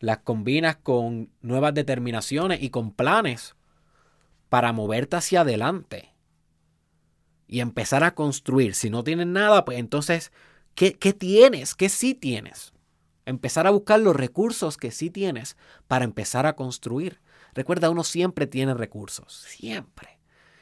las 0.00 0.18
combinas 0.18 0.76
con 0.76 1.30
nuevas 1.42 1.74
determinaciones 1.74 2.62
y 2.62 2.70
con 2.70 2.92
planes 2.92 3.54
para 4.48 4.72
moverte 4.72 5.16
hacia 5.16 5.42
adelante 5.42 6.14
y 7.46 7.60
empezar 7.60 8.04
a 8.04 8.14
construir. 8.14 8.74
Si 8.74 8.90
no 8.90 9.04
tienes 9.04 9.26
nada, 9.26 9.64
pues 9.64 9.78
entonces, 9.78 10.32
¿qué, 10.74 10.94
qué 10.94 11.12
tienes? 11.12 11.74
¿Qué 11.74 11.88
sí 11.88 12.14
tienes? 12.14 12.72
Empezar 13.28 13.66
a 13.66 13.70
buscar 13.70 14.00
los 14.00 14.16
recursos 14.16 14.78
que 14.78 14.90
sí 14.90 15.10
tienes 15.10 15.58
para 15.86 16.06
empezar 16.06 16.46
a 16.46 16.56
construir. 16.56 17.20
Recuerda, 17.52 17.90
uno 17.90 18.02
siempre 18.02 18.46
tiene 18.46 18.72
recursos, 18.72 19.44
siempre. 19.46 20.18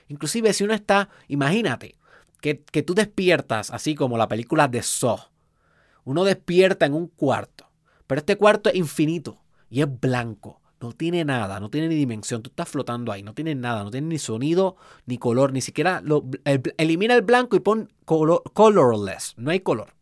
Inclusive 0.08 0.52
si 0.52 0.64
uno 0.64 0.74
está, 0.74 1.08
imagínate, 1.28 1.96
que, 2.40 2.64
que 2.64 2.82
tú 2.82 2.96
despiertas, 2.96 3.70
así 3.70 3.94
como 3.94 4.18
la 4.18 4.26
película 4.26 4.66
de 4.66 4.82
Saw. 4.82 5.18
Uno 6.02 6.24
despierta 6.24 6.86
en 6.86 6.94
un 6.94 7.06
cuarto, 7.06 7.70
pero 8.08 8.18
este 8.18 8.36
cuarto 8.36 8.68
es 8.68 8.74
infinito 8.74 9.44
y 9.70 9.82
es 9.82 10.00
blanco. 10.00 10.60
No 10.80 10.90
tiene 10.92 11.24
nada, 11.24 11.60
no 11.60 11.70
tiene 11.70 11.86
ni 11.86 11.94
dimensión. 11.94 12.42
Tú 12.42 12.50
estás 12.50 12.68
flotando 12.68 13.12
ahí, 13.12 13.22
no 13.22 13.32
tiene 13.32 13.54
nada, 13.54 13.84
no 13.84 13.92
tiene 13.92 14.08
ni 14.08 14.18
sonido, 14.18 14.76
ni 15.06 15.18
color, 15.18 15.52
ni 15.52 15.60
siquiera 15.60 16.00
lo, 16.00 16.24
elimina 16.78 17.14
el 17.14 17.22
blanco 17.22 17.54
y 17.54 17.60
pon 17.60 17.92
colorless. 18.04 19.34
No 19.36 19.52
hay 19.52 19.60
color. 19.60 19.94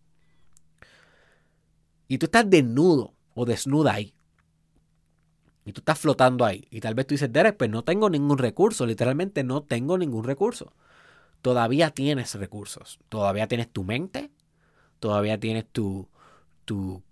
Y 2.08 2.18
tú 2.18 2.26
estás 2.26 2.48
desnudo 2.48 3.14
o 3.34 3.44
desnuda 3.44 3.94
ahí. 3.94 4.14
Y 5.64 5.72
tú 5.72 5.80
estás 5.80 5.98
flotando 5.98 6.44
ahí. 6.44 6.66
Y 6.70 6.80
tal 6.80 6.94
vez 6.94 7.06
tú 7.06 7.14
dices, 7.14 7.32
Derek, 7.32 7.56
pues 7.56 7.70
no 7.70 7.84
tengo 7.84 8.10
ningún 8.10 8.38
recurso. 8.38 8.86
Literalmente 8.86 9.44
no 9.44 9.62
tengo 9.62 9.96
ningún 9.96 10.24
recurso. 10.24 10.72
Todavía 11.40 11.90
tienes 11.90 12.34
recursos. 12.34 12.98
Todavía 13.08 13.48
tienes 13.48 13.70
tu 13.70 13.84
mente. 13.84 14.30
Todavía 15.00 15.40
tienes 15.40 15.66
tu, 15.66 16.08
tu, 16.64 17.02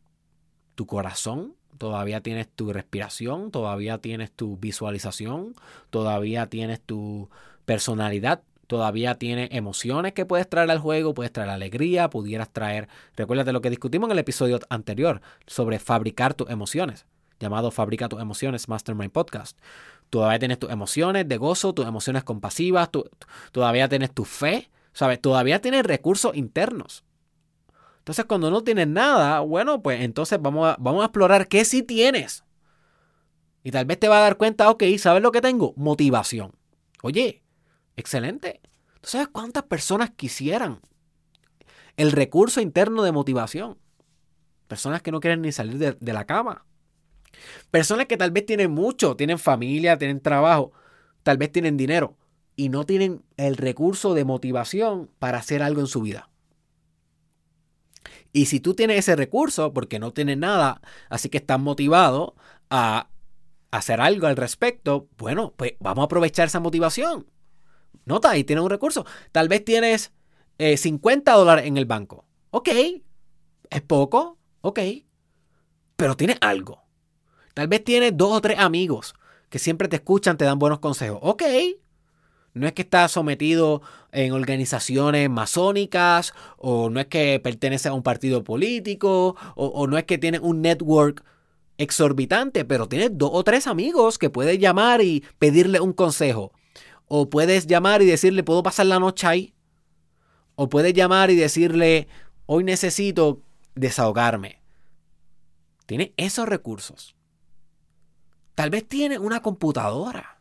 tu 0.74 0.86
corazón. 0.86 1.56
Todavía 1.78 2.20
tienes 2.20 2.48
tu 2.48 2.72
respiración. 2.72 3.50
Todavía 3.50 3.98
tienes 3.98 4.30
tu 4.32 4.58
visualización. 4.58 5.54
Todavía 5.88 6.48
tienes 6.48 6.80
tu 6.82 7.30
personalidad 7.64 8.42
todavía 8.66 9.16
tiene 9.16 9.48
emociones 9.52 10.12
que 10.12 10.26
puedes 10.26 10.48
traer 10.48 10.70
al 10.70 10.78
juego, 10.78 11.14
puedes 11.14 11.32
traer 11.32 11.50
alegría, 11.50 12.10
pudieras 12.10 12.50
traer, 12.50 12.88
recuérdate 13.16 13.52
lo 13.52 13.60
que 13.60 13.70
discutimos 13.70 14.08
en 14.08 14.12
el 14.12 14.18
episodio 14.18 14.60
anterior 14.68 15.20
sobre 15.46 15.78
fabricar 15.78 16.34
tus 16.34 16.50
emociones, 16.50 17.06
llamado 17.40 17.70
Fabrica 17.70 18.08
tus 18.08 18.20
emociones 18.20 18.68
Mastermind 18.68 19.12
Podcast. 19.12 19.58
Todavía 20.10 20.38
tienes 20.38 20.58
tus 20.58 20.70
emociones 20.70 21.28
de 21.28 21.36
gozo, 21.38 21.72
tus 21.72 21.86
emociones 21.86 22.24
compasivas, 22.24 22.90
todavía 23.50 23.88
tienes 23.88 24.12
tu 24.12 24.24
fe, 24.24 24.70
¿sabes? 24.92 25.20
Todavía 25.20 25.60
tienes 25.60 25.84
recursos 25.84 26.36
internos. 26.36 27.04
Entonces, 27.98 28.24
cuando 28.24 28.50
no 28.50 28.62
tienes 28.62 28.88
nada, 28.88 29.40
bueno, 29.40 29.80
pues 29.80 30.00
entonces 30.02 30.40
vamos 30.42 30.68
a, 30.68 30.76
vamos 30.80 31.02
a 31.02 31.06
explorar 31.06 31.46
qué 31.46 31.64
sí 31.64 31.82
tienes. 31.82 32.44
Y 33.62 33.70
tal 33.70 33.84
vez 33.84 33.98
te 34.00 34.08
va 34.08 34.18
a 34.18 34.22
dar 34.22 34.36
cuenta, 34.36 34.70
ok, 34.70 34.82
¿sabes 34.98 35.22
lo 35.22 35.30
que 35.30 35.40
tengo? 35.40 35.72
Motivación. 35.76 36.52
Oye, 37.02 37.41
Excelente. 37.96 38.60
¿Tú 39.00 39.10
sabes 39.10 39.28
cuántas 39.28 39.64
personas 39.64 40.10
quisieran 40.10 40.80
el 41.96 42.12
recurso 42.12 42.60
interno 42.60 43.02
de 43.02 43.12
motivación? 43.12 43.78
Personas 44.68 45.02
que 45.02 45.12
no 45.12 45.20
quieren 45.20 45.42
ni 45.42 45.52
salir 45.52 45.78
de, 45.78 46.12
la 46.12 46.24
cama. 46.24 46.64
Personas 47.70 48.06
que 48.06 48.16
tal 48.16 48.30
vez 48.30 48.46
tienen 48.46 48.70
mucho, 48.70 49.16
tienen 49.16 49.38
familia, 49.38 49.98
tienen 49.98 50.20
trabajo, 50.20 50.72
tal 51.22 51.36
vez 51.36 51.50
tienen 51.50 51.76
dinero 51.76 52.16
y 52.56 52.68
no 52.68 52.84
tienen 52.84 53.24
el 53.36 53.56
recurso 53.56 54.14
de 54.14 54.24
motivación 54.24 55.10
para 55.18 55.38
hacer 55.38 55.62
algo 55.62 55.80
en 55.80 55.86
su 55.86 56.02
vida. 56.02 56.28
Y 58.32 58.46
si 58.46 58.60
tú 58.60 58.74
tienes 58.74 58.98
ese 58.98 59.16
recurso, 59.16 59.72
porque 59.72 59.98
no 59.98 60.12
tienes 60.12 60.38
nada, 60.38 60.80
así 61.10 61.28
que 61.28 61.38
estás 61.38 61.60
motivado 61.60 62.34
a 62.70 63.08
hacer 63.70 64.00
algo 64.00 64.26
al 64.26 64.36
respecto, 64.36 65.08
bueno, 65.18 65.52
pues 65.56 65.72
vamos 65.80 66.02
a 66.02 66.06
aprovechar 66.06 66.46
esa 66.46 66.60
motivación. 66.60 67.26
Nota, 68.04 68.30
ahí 68.30 68.44
tienes 68.44 68.64
un 68.64 68.70
recurso. 68.70 69.06
Tal 69.30 69.48
vez 69.48 69.64
tienes 69.64 70.12
50 70.58 71.30
eh, 71.30 71.34
dólares 71.34 71.66
en 71.66 71.76
el 71.76 71.86
banco. 71.86 72.24
Ok, 72.50 72.68
es 73.70 73.82
poco, 73.82 74.38
ok, 74.60 74.80
pero 75.96 76.16
tienes 76.16 76.36
algo. 76.40 76.82
Tal 77.54 77.68
vez 77.68 77.84
tienes 77.84 78.16
dos 78.16 78.32
o 78.32 78.40
tres 78.40 78.58
amigos 78.58 79.14
que 79.48 79.58
siempre 79.58 79.88
te 79.88 79.96
escuchan, 79.96 80.36
te 80.36 80.44
dan 80.44 80.58
buenos 80.58 80.78
consejos. 80.80 81.18
Ok, 81.22 81.42
no 82.54 82.66
es 82.66 82.72
que 82.72 82.82
estás 82.82 83.12
sometido 83.12 83.82
en 84.12 84.32
organizaciones 84.32 85.30
masónicas, 85.30 86.34
o 86.58 86.90
no 86.90 87.00
es 87.00 87.06
que 87.06 87.40
perteneces 87.40 87.86
a 87.86 87.94
un 87.94 88.02
partido 88.02 88.44
político, 88.44 89.36
o, 89.54 89.66
o, 89.66 89.86
no 89.86 89.96
es 89.96 90.04
que 90.04 90.18
tienes 90.18 90.40
un 90.42 90.60
network 90.60 91.24
exorbitante, 91.78 92.64
pero 92.64 92.88
tienes 92.88 93.10
dos 93.14 93.30
o 93.32 93.44
tres 93.44 93.66
amigos 93.66 94.18
que 94.18 94.30
puedes 94.30 94.58
llamar 94.58 95.00
y 95.00 95.24
pedirle 95.38 95.80
un 95.80 95.92
consejo 95.92 96.52
O 97.14 97.28
puedes 97.28 97.66
llamar 97.66 98.00
y 98.00 98.06
decirle, 98.06 98.42
¿puedo 98.42 98.62
pasar 98.62 98.86
la 98.86 98.98
noche 98.98 99.26
ahí? 99.26 99.54
O 100.54 100.70
puedes 100.70 100.94
llamar 100.94 101.30
y 101.30 101.36
decirle, 101.36 102.08
hoy 102.46 102.64
necesito 102.64 103.42
desahogarme. 103.74 104.62
Tiene 105.84 106.14
esos 106.16 106.48
recursos. 106.48 107.14
Tal 108.54 108.70
vez 108.70 108.88
tiene 108.88 109.18
una 109.18 109.42
computadora. 109.42 110.40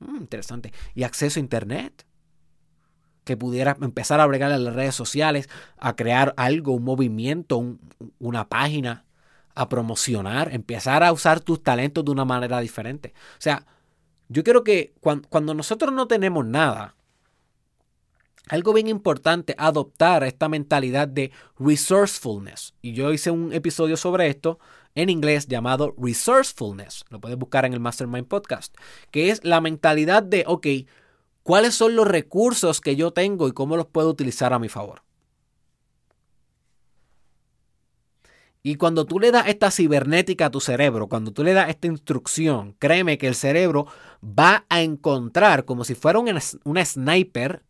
Mm, 0.00 0.16
interesante. 0.16 0.74
Y 0.94 1.04
acceso 1.04 1.40
a 1.40 1.40
Internet. 1.40 2.04
Que 3.24 3.38
pudiera 3.38 3.78
empezar 3.80 4.20
a 4.20 4.26
bregar 4.26 4.52
en 4.52 4.64
las 4.64 4.74
redes 4.74 4.94
sociales, 4.94 5.48
a 5.78 5.96
crear 5.96 6.34
algo, 6.36 6.72
un 6.72 6.84
movimiento, 6.84 7.78
una 8.18 8.46
página, 8.46 9.06
a 9.54 9.70
promocionar, 9.70 10.52
empezar 10.52 11.02
a 11.02 11.14
usar 11.14 11.40
tus 11.40 11.62
talentos 11.62 12.04
de 12.04 12.10
una 12.10 12.26
manera 12.26 12.60
diferente. 12.60 13.14
O 13.16 13.40
sea, 13.40 13.64
yo 14.30 14.44
creo 14.44 14.62
que 14.62 14.94
cuando, 15.00 15.54
nosotros 15.54 15.92
no 15.92 16.06
tenemos 16.06 16.46
nada, 16.46 16.94
algo 18.48 18.72
bien 18.72 18.86
importante, 18.86 19.56
adoptar 19.58 20.22
esta 20.22 20.48
mentalidad 20.48 21.08
de 21.08 21.32
resourcefulness. 21.58 22.74
Y 22.80 22.92
yo 22.92 23.12
hice 23.12 23.32
un 23.32 23.52
episodio 23.52 23.96
sobre 23.96 24.28
esto 24.28 24.60
en 24.94 25.10
inglés 25.10 25.48
llamado 25.48 25.94
resourcefulness. 25.98 27.04
Lo 27.10 27.20
puedes 27.20 27.38
buscar 27.38 27.64
en 27.64 27.72
el 27.72 27.80
Mastermind 27.80 28.28
Podcast. 28.28 28.72
Que 29.10 29.30
es 29.30 29.44
la 29.44 29.60
mentalidad 29.60 30.22
de, 30.22 30.44
ok, 30.46 30.66
¿cuáles 31.42 31.74
son 31.74 31.96
los 31.96 32.06
recursos 32.06 32.80
que 32.80 32.94
yo 32.94 33.12
tengo 33.12 33.48
y 33.48 33.52
cómo 33.52 33.76
los 33.76 33.86
puedo 33.86 34.10
utilizar 34.10 34.52
a 34.52 34.60
mi 34.60 34.68
favor? 34.68 35.02
Y 38.62 38.74
cuando 38.74 39.06
tú 39.06 39.18
le 39.18 39.30
das 39.30 39.46
esta 39.48 39.70
cibernética 39.70 40.46
a 40.46 40.50
tu 40.50 40.60
cerebro, 40.60 41.08
cuando 41.08 41.32
tú 41.32 41.42
le 41.42 41.54
das 41.54 41.70
esta 41.70 41.86
instrucción, 41.86 42.74
créeme 42.78 43.16
que 43.16 43.26
el 43.26 43.34
cerebro 43.34 43.86
va 44.22 44.66
a 44.68 44.82
encontrar, 44.82 45.64
como 45.64 45.84
si 45.84 45.94
fuera 45.94 46.18
un, 46.18 46.84
sniper, 46.84 47.62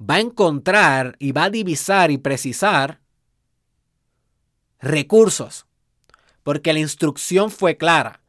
va 0.00 0.16
a 0.16 0.20
encontrar 0.20 1.16
y 1.18 1.32
va 1.32 1.44
a 1.44 1.50
divisar 1.50 2.12
y 2.12 2.18
precisar 2.18 3.00
recursos. 4.78 5.66
Porque 6.44 6.72
la 6.72 6.78
instrucción 6.78 7.50
fue 7.50 7.76
clara. 7.76 8.20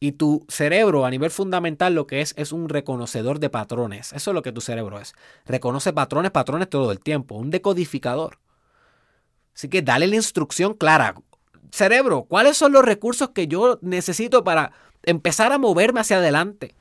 Y 0.00 0.12
tu 0.12 0.46
cerebro 0.48 1.04
a 1.04 1.10
nivel 1.10 1.32
fundamental 1.32 1.92
lo 1.92 2.06
que 2.06 2.20
es 2.20 2.32
es 2.36 2.52
un 2.52 2.68
reconocedor 2.68 3.40
de 3.40 3.50
patrones. 3.50 4.12
Eso 4.12 4.30
es 4.30 4.34
lo 4.34 4.42
que 4.42 4.52
tu 4.52 4.60
cerebro 4.60 5.00
es. 5.00 5.12
Reconoce 5.44 5.92
patrones, 5.92 6.30
patrones 6.30 6.70
todo 6.70 6.92
el 6.92 7.00
tiempo. 7.00 7.34
Un 7.34 7.50
decodificador. 7.50 8.38
Así 9.56 9.68
que 9.68 9.82
dale 9.82 10.06
la 10.06 10.14
instrucción 10.14 10.74
clara 10.74 11.16
cerebro, 11.72 12.24
¿cuáles 12.24 12.56
son 12.56 12.72
los 12.72 12.84
recursos 12.84 13.30
que 13.30 13.46
yo 13.46 13.78
necesito 13.82 14.44
para 14.44 14.72
empezar 15.02 15.52
a 15.52 15.58
moverme 15.58 16.00
hacia 16.00 16.18
adelante? 16.18 16.74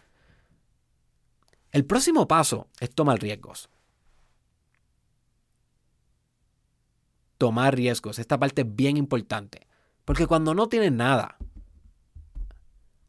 El 1.71 1.85
próximo 1.85 2.27
paso 2.27 2.67
es 2.79 2.93
tomar 2.93 3.19
riesgos. 3.19 3.69
Tomar 7.37 7.75
riesgos. 7.75 8.19
Esta 8.19 8.39
parte 8.39 8.61
es 8.61 8.75
bien 8.75 8.97
importante. 8.97 9.67
Porque 10.05 10.25
cuando 10.25 10.53
no 10.53 10.69
tienes 10.69 10.91
nada, 10.91 11.37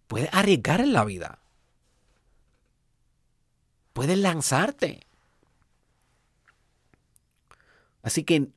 puedes 0.06 0.28
arriesgar 0.34 0.80
en 0.80 0.92
la 0.92 1.04
vida. 1.04 1.38
Puedes 3.92 4.18
lanzarte. 4.18 5.06
Así 8.02 8.24
que 8.24 8.48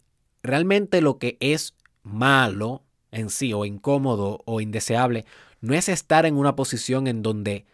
realmente 0.44 1.02
lo 1.02 1.20
que 1.20 1.38
es 1.40 1.76
malo 2.04 2.84
en 3.12 3.30
sí 3.30 3.54
o 3.54 3.66
incómodo 3.66 4.42
o 4.46 4.62
indeseable 4.62 5.26
no 5.60 5.74
es 5.74 5.90
estar 5.90 6.26
en 6.26 6.38
una 6.38 6.56
posición 6.56 7.08
en 7.08 7.22
donde 7.22 7.66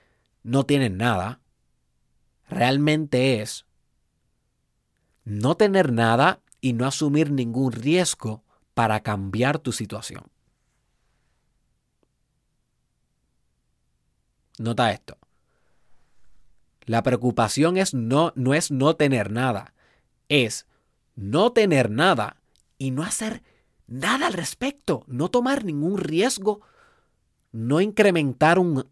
no 0.43 0.65
tienes 0.65 0.91
nada. 0.91 1.39
Realmente 2.49 3.41
es 3.41 3.65
no 5.23 5.55
tener 5.55 5.91
nada 5.91 6.41
y 6.59 6.73
no 6.73 6.85
asumir 6.85 7.31
ningún 7.31 7.71
riesgo 7.71 8.43
para 8.73 9.01
cambiar 9.01 9.59
tu 9.59 9.71
situación. 9.71 10.23
Nota 14.57 14.91
esto. 14.91 15.17
La 16.85 17.03
preocupación 17.03 17.77
es 17.77 17.93
no, 17.93 18.31
no 18.35 18.53
es 18.53 18.71
no 18.71 18.95
tener 18.95 19.31
nada, 19.31 19.73
es 20.29 20.65
no 21.15 21.51
tener 21.51 21.91
nada 21.91 22.37
y 22.77 22.91
no 22.91 23.03
hacer 23.03 23.33
nada 23.33 23.56
al 23.89 24.33
respecto, 24.33 25.03
no 25.07 25.29
tomar 25.29 25.63
ningún 25.63 25.97
riesgo, 25.97 26.61
no 27.51 27.79
incrementar 27.81 28.59
un, 28.59 28.87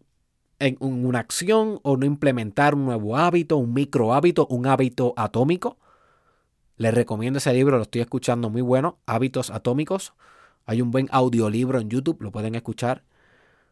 en 0.58 0.76
una 0.80 1.18
acción 1.18 1.80
o 1.82 1.96
no 1.96 2.06
implementar 2.06 2.74
un 2.74 2.86
nuevo 2.86 3.16
hábito, 3.16 3.56
un 3.56 3.74
micro 3.74 4.14
hábito, 4.14 4.46
un 4.48 4.66
hábito 4.66 5.14
atómico. 5.16 5.78
Les 6.76 6.92
recomiendo 6.94 7.38
ese 7.38 7.52
libro, 7.52 7.76
lo 7.76 7.82
estoy 7.82 8.02
escuchando 8.02 8.50
muy 8.50 8.62
bueno, 8.62 8.98
Hábitos 9.06 9.50
Atómicos. 9.50 10.14
Hay 10.66 10.82
un 10.82 10.90
buen 10.90 11.08
audiolibro 11.10 11.80
en 11.80 11.88
YouTube, 11.88 12.20
lo 12.22 12.32
pueden 12.32 12.54
escuchar. 12.54 13.04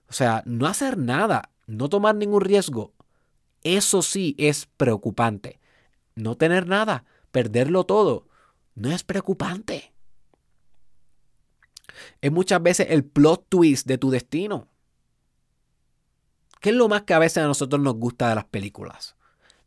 O 0.08 0.12
sea, 0.12 0.42
no 0.46 0.66
hacer 0.66 0.96
nada, 0.96 1.50
no 1.66 1.88
tomar 1.88 2.14
ningún 2.14 2.42
riesgo, 2.42 2.92
eso 3.62 4.02
sí 4.02 4.34
es 4.38 4.66
preocupante. 4.76 5.60
No 6.14 6.37
tener 6.37 6.66
nada, 6.66 7.04
perderlo 7.32 7.84
todo, 7.84 8.28
no 8.74 8.92
es 8.92 9.02
preocupante 9.02 9.93
es 12.20 12.33
muchas 12.33 12.62
veces 12.62 12.88
el 12.90 13.04
plot 13.04 13.46
twist 13.48 13.87
de 13.87 13.98
tu 13.98 14.11
destino. 14.11 14.68
¿Qué 16.61 16.70
es 16.70 16.76
lo 16.76 16.88
más 16.88 17.02
que 17.02 17.14
a 17.14 17.18
veces 17.18 17.44
a 17.44 17.46
nosotros 17.46 17.83
nos 17.83 17.94
gusta 17.96 18.28
de 18.28 18.37
las 18.37 18.46
películas? 18.46 19.16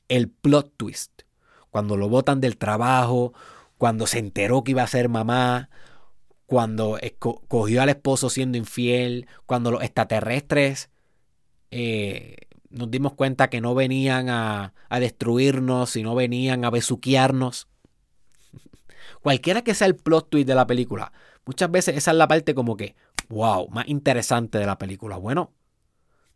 El 0.08 0.30
plot 0.30 0.74
twist. 0.78 1.22
Cuando 1.70 1.96
lo 1.96 2.10
botan 2.10 2.42
del 2.42 2.58
trabajo, 2.58 3.34
cuando 3.78 4.08
se 4.08 4.20
enteró 4.20 4.64
que 4.64 4.72
iba 4.72 4.84
a 4.84 4.88
ser 4.88 5.08
mamá, 5.08 5.70
cuando 6.48 6.98
cogió 7.20 7.82
al 7.82 7.90
esposo 7.90 8.30
siendo 8.30 8.58
infiel, 8.58 9.28
cuando 9.46 9.70
los 9.70 9.84
extraterrestres 9.84 10.90
eh, 11.70 12.38
nos 12.70 12.90
dimos 12.90 13.14
cuenta 13.14 13.50
que 13.50 13.62
no 13.62 13.76
venían 13.76 14.30
a, 14.30 14.74
a 14.90 15.00
destruirnos, 15.00 15.92
sino 15.92 16.16
venían 16.16 16.66
a 16.66 16.70
besuquearnos. 16.70 17.68
Cualquiera 19.22 19.62
que 19.62 19.76
sea 19.76 19.88
el 19.88 19.98
plot 19.98 20.30
twist 20.30 20.48
de 20.48 20.56
la 20.56 20.66
película, 20.66 21.12
Muchas 21.48 21.72
veces 21.72 21.96
esa 21.96 22.12
es 22.12 22.18
la 22.18 22.28
parte 22.28 22.54
como 22.54 22.76
que, 22.76 22.96
wow, 23.30 23.70
más 23.70 23.88
interesante 23.88 24.58
de 24.58 24.66
la 24.66 24.78
película. 24.78 25.16
Bueno, 25.16 25.54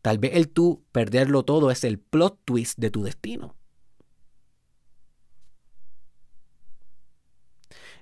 tal 0.02 0.20
vez 0.20 0.32
el 0.36 0.48
tú 0.48 0.86
perderlo 0.94 1.44
todo 1.44 1.70
es 1.70 1.84
el 1.84 2.00
plot 2.00 2.40
twist 2.46 2.80
de 2.80 2.92
tu 2.92 3.04
destino. 3.04 3.58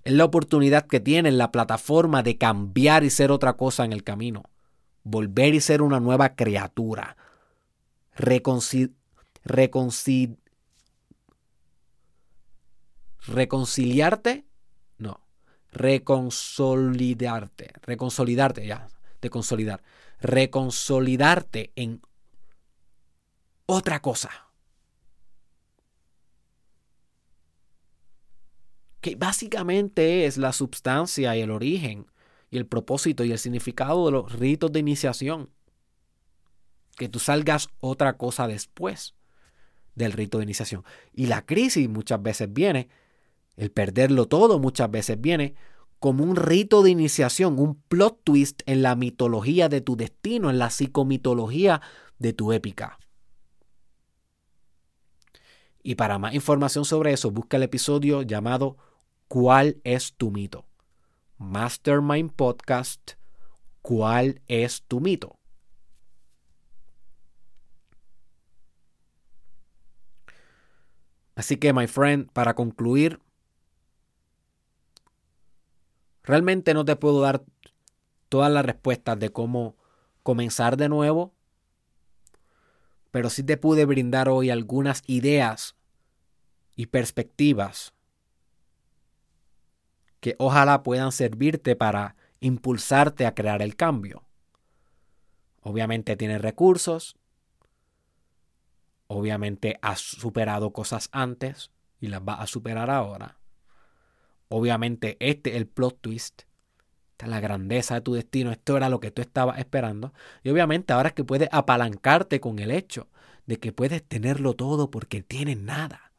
Es 0.04 0.14
la 0.14 0.24
oportunidad 0.24 0.86
que 0.86 1.00
tienes, 1.00 1.34
la 1.34 1.52
plataforma 1.52 2.22
de 2.22 2.38
cambiar 2.38 3.04
y 3.04 3.10
ser 3.10 3.32
otra 3.32 3.54
cosa 3.54 3.84
en 3.86 3.92
el 3.92 4.04
camino. 4.04 4.44
Volver 5.04 5.56
y 5.56 5.62
ser 5.62 5.82
una 5.82 6.00
nueva 6.00 6.36
criatura. 6.36 7.18
reconciliarte 13.26 14.46
reconsolidarte, 15.72 17.72
reconsolidarte 17.82 18.66
ya, 18.66 18.88
de 19.22 19.30
consolidar, 19.30 19.82
reconsolidarte 20.20 21.72
en 21.76 22.02
otra 23.66 24.02
cosa. 24.02 24.30
Que 29.02 29.16
básicamente 29.16 30.26
es 30.26 30.38
la 30.38 30.52
sustancia 30.52 31.36
y 31.36 31.42
el 31.42 31.52
origen 31.52 32.08
y 32.50 32.58
el 32.58 32.66
propósito 32.66 33.24
y 33.24 33.32
el 33.32 33.40
significado 33.40 34.06
de 34.06 34.12
los 34.12 34.34
ritos 34.34 34.72
de 34.72 34.80
iniciación. 34.80 35.50
Que 36.98 37.08
tú 37.08 37.20
salgas 37.20 37.70
otra 37.80 38.18
cosa 38.18 38.48
después 38.48 39.16
del 39.96 40.12
rito 40.12 40.40
de 40.40 40.46
iniciación. 40.46 40.84
Y 41.14 41.28
la 41.28 41.46
crisis 41.46 41.88
muchas 41.88 42.22
veces 42.22 42.52
viene 42.52 42.90
el 43.60 43.72
perderlo 43.72 44.26
todo 44.26 44.58
muchas 44.58 44.90
veces 44.90 45.20
viene 45.20 45.54
como 46.00 46.24
un 46.24 46.38
rito 46.38 46.82
de 46.82 46.92
iniciación, 46.92 47.60
un 47.60 47.76
plot 47.76 48.22
twist 48.24 48.62
en 48.66 48.82
la 48.82 48.96
mitología 48.96 49.68
de 49.68 49.82
tu 49.82 49.98
destino, 49.98 50.50
en 50.50 50.60
la 50.60 50.70
psicomitología 50.70 51.82
de 52.20 52.32
tu 52.32 52.54
épica. 52.54 52.98
Y 55.84 55.96
para 55.96 56.18
más 56.20 56.34
información 56.34 56.86
sobre 56.86 57.12
eso, 57.12 57.32
busca 57.32 57.58
el 57.58 57.64
episodio 57.64 58.22
llamado 58.22 58.78
¿Cuál 59.28 59.82
es 59.84 60.14
tu 60.14 60.32
mito? 60.32 60.66
Mastermind 61.38 62.32
Podcast, 62.32 63.12
¿Cuál 63.82 64.42
es 64.48 64.84
tu 64.84 65.02
mito? 65.02 65.36
Así 71.36 71.58
que, 71.58 71.74
my 71.74 71.88
friend, 71.88 72.32
para 72.32 72.54
concluir, 72.54 73.20
Realmente 76.24 76.74
no 76.74 76.86
te 76.86 76.96
puedo 76.96 77.22
dar 77.22 77.44
todas 78.30 78.52
las 78.52 78.66
respuestas 78.66 79.20
de 79.20 79.32
cómo 79.32 79.76
comenzar 80.24 80.78
de 80.78 80.90
nuevo, 80.90 81.34
pero 83.12 83.30
sí 83.30 83.44
te 83.44 83.58
pude 83.58 83.86
brindar 83.86 84.30
hoy 84.30 84.50
algunas 84.50 85.04
ideas 85.08 85.76
y 86.76 86.88
perspectivas 86.88 87.94
que 90.20 90.36
ojalá 90.38 90.84
puedan 90.84 91.12
servirte 91.12 91.76
para 91.76 92.16
impulsarte 92.40 93.26
a 93.26 93.34
crear 93.34 93.62
el 93.62 93.76
cambio. 93.76 94.24
Obviamente 95.62 96.16
tienes 96.16 96.42
recursos, 96.42 97.18
obviamente 99.08 99.80
has 99.82 100.00
superado 100.00 100.72
cosas 100.72 101.10
antes 101.12 101.72
y 102.00 102.08
las 102.08 102.24
vas 102.24 102.40
a 102.40 102.48
superar 102.48 102.90
ahora. 102.90 103.39
Obviamente 104.50 105.18
este 105.20 105.52
es 105.52 105.56
el 105.58 105.68
plot 105.68 106.00
twist, 106.02 106.42
esta 107.12 107.26
es 107.26 107.30
la 107.30 107.40
grandeza 107.40 107.96
de 107.96 108.02
tu 108.02 108.14
destino, 108.14 108.52
esto 108.52 108.76
era 108.76 108.90
lo 108.90 109.00
que 109.00 109.12
tú 109.12 109.22
estabas 109.22 109.60
esperando. 109.60 110.14
Y 110.44 110.50
obviamente 110.50 110.94
ahora 110.94 111.10
es 111.10 111.14
que 111.14 111.24
puedes 111.24 111.50
apalancarte 111.52 112.40
con 112.40 112.60
el 112.60 112.72
hecho 112.72 113.08
de 113.46 113.58
que 113.58 113.72
puedes 113.72 114.04
tenerlo 114.04 114.54
todo 114.56 114.90
porque 114.90 115.22
tienes 115.22 115.58
nada. 115.60 116.12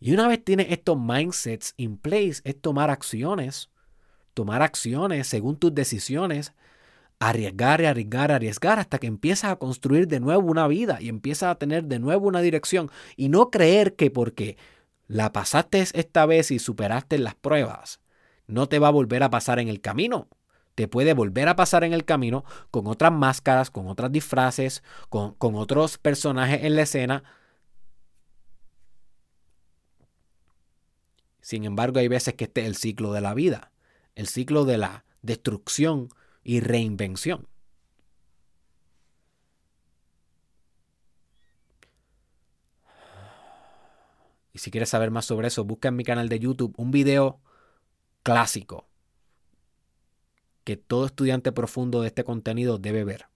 Y 0.00 0.12
una 0.12 0.28
vez 0.28 0.44
tienes 0.44 0.66
estos 0.70 0.98
mindsets 0.98 1.74
in 1.76 1.96
place, 1.96 2.40
es 2.44 2.60
tomar 2.60 2.90
acciones, 2.90 3.70
tomar 4.34 4.62
acciones 4.62 5.26
según 5.26 5.56
tus 5.56 5.74
decisiones, 5.74 6.52
arriesgar 7.18 7.80
y 7.80 7.86
arriesgar, 7.86 8.30
arriesgar 8.30 8.78
hasta 8.78 8.98
que 8.98 9.06
empiezas 9.06 9.52
a 9.52 9.56
construir 9.56 10.06
de 10.08 10.20
nuevo 10.20 10.46
una 10.46 10.68
vida 10.68 10.98
y 11.00 11.08
empiezas 11.08 11.50
a 11.50 11.54
tener 11.54 11.84
de 11.84 11.98
nuevo 11.98 12.28
una 12.28 12.42
dirección 12.42 12.90
y 13.16 13.28
no 13.28 13.50
creer 13.50 13.94
que 13.94 14.10
porque 14.10 14.56
la 15.06 15.32
pasaste 15.32 15.80
esta 15.80 16.26
vez 16.26 16.50
y 16.50 16.58
superaste 16.58 17.18
las 17.18 17.34
pruebas, 17.34 18.00
no 18.46 18.68
te 18.68 18.78
va 18.78 18.88
a 18.88 18.92
volver 18.92 19.22
a 19.22 19.30
pasar 19.30 19.58
en 19.58 19.68
el 19.68 19.80
camino. 19.80 20.28
Te 20.74 20.88
puede 20.88 21.14
volver 21.14 21.48
a 21.48 21.54
pasar 21.54 21.84
en 21.84 21.92
el 21.92 22.04
camino 22.04 22.44
con 22.70 22.88
otras 22.88 23.12
máscaras, 23.12 23.70
con 23.70 23.86
otras 23.86 24.10
disfraces, 24.10 24.82
con, 25.08 25.34
con 25.34 25.54
otros 25.54 25.98
personajes 25.98 26.64
en 26.64 26.74
la 26.74 26.82
escena, 26.82 27.22
Sin 31.44 31.66
embargo, 31.66 31.98
hay 31.98 32.08
veces 32.08 32.32
que 32.32 32.44
este 32.44 32.62
es 32.62 32.66
el 32.68 32.74
ciclo 32.74 33.12
de 33.12 33.20
la 33.20 33.34
vida, 33.34 33.70
el 34.14 34.28
ciclo 34.28 34.64
de 34.64 34.78
la 34.78 35.04
destrucción 35.20 36.08
y 36.42 36.60
reinvención. 36.60 37.48
Y 44.54 44.60
si 44.60 44.70
quieres 44.70 44.88
saber 44.88 45.10
más 45.10 45.26
sobre 45.26 45.48
eso, 45.48 45.64
busca 45.64 45.88
en 45.88 45.96
mi 45.96 46.04
canal 46.04 46.30
de 46.30 46.38
YouTube 46.38 46.72
un 46.78 46.90
video 46.90 47.42
clásico 48.22 48.88
que 50.64 50.78
todo 50.78 51.04
estudiante 51.04 51.52
profundo 51.52 52.00
de 52.00 52.06
este 52.06 52.24
contenido 52.24 52.78
debe 52.78 53.04
ver, 53.04 53.26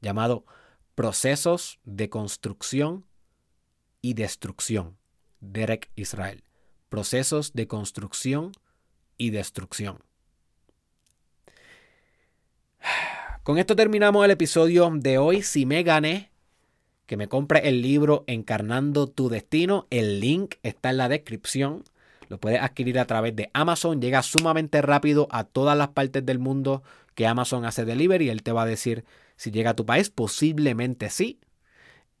llamado 0.00 0.46
Procesos 0.94 1.80
de 1.84 2.08
Construcción 2.08 3.04
y 4.00 4.14
Destrucción, 4.14 4.96
Derek 5.40 5.90
Israel 5.96 6.44
procesos 6.92 7.54
de 7.54 7.66
construcción 7.66 8.52
y 9.16 9.30
destrucción. 9.30 10.04
Con 13.44 13.56
esto 13.56 13.74
terminamos 13.74 14.22
el 14.26 14.30
episodio 14.30 14.92
de 14.94 15.16
hoy. 15.16 15.40
Si 15.40 15.64
me 15.64 15.84
gané, 15.84 16.31
que 17.12 17.18
me 17.18 17.28
compre 17.28 17.68
el 17.68 17.82
libro 17.82 18.24
Encarnando 18.26 19.06
tu 19.06 19.28
Destino. 19.28 19.86
El 19.90 20.18
link 20.18 20.54
está 20.62 20.88
en 20.88 20.96
la 20.96 21.10
descripción. 21.10 21.84
Lo 22.30 22.40
puedes 22.40 22.62
adquirir 22.62 22.98
a 22.98 23.04
través 23.04 23.36
de 23.36 23.50
Amazon. 23.52 24.00
Llega 24.00 24.22
sumamente 24.22 24.80
rápido 24.80 25.28
a 25.30 25.44
todas 25.44 25.76
las 25.76 25.88
partes 25.88 26.24
del 26.24 26.38
mundo 26.38 26.82
que 27.14 27.26
Amazon 27.26 27.66
hace 27.66 27.84
delivery. 27.84 28.30
Él 28.30 28.42
te 28.42 28.52
va 28.52 28.62
a 28.62 28.64
decir 28.64 29.04
si 29.36 29.50
llega 29.50 29.72
a 29.72 29.76
tu 29.76 29.84
país. 29.84 30.08
Posiblemente 30.08 31.10
sí. 31.10 31.38